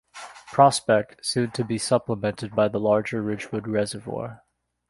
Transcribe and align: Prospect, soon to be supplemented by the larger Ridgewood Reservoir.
Prospect, 0.51 1.23
soon 1.23 1.51
to 1.51 1.63
be 1.63 1.77
supplemented 1.77 2.55
by 2.55 2.67
the 2.67 2.79
larger 2.79 3.21
Ridgewood 3.21 3.67
Reservoir. 3.67 4.41